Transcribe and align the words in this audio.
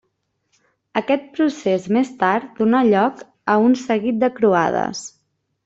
Aquest 1.01 1.27
procés 1.35 1.85
més 1.97 2.09
tard 2.23 2.49
donà 2.63 2.81
lloc 2.89 3.21
a 3.57 3.61
un 3.69 3.79
seguit 3.85 4.21
de 4.25 4.31
croades. 4.41 5.07